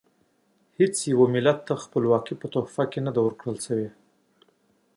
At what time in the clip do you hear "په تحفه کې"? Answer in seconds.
2.41-2.99